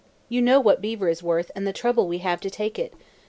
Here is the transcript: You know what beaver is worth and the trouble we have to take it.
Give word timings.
You 0.29 0.41
know 0.41 0.59
what 0.59 0.81
beaver 0.81 1.09
is 1.09 1.21
worth 1.21 1.51
and 1.53 1.67
the 1.67 1.71
trouble 1.71 2.07
we 2.07 2.17
have 2.25 2.39
to 2.41 2.49
take 2.49 2.79
it. 2.79 2.95